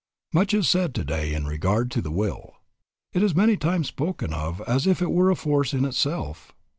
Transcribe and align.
Much 0.33 0.51
is 0.51 0.67
said 0.67 0.95
today 0.95 1.31
in 1.31 1.45
regard 1.45 1.91
to 1.91 2.01
the 2.01 2.09
will. 2.09 2.55
It 3.13 3.21
is 3.21 3.35
many 3.35 3.55
times 3.55 3.89
spoken 3.89 4.33
of 4.33 4.59
as 4.61 4.87
if 4.87 4.99
it 4.99 5.11
were 5.11 5.29
a 5.29 5.35
force 5.35 5.75
in 5.75 5.85
itself. 5.85 6.53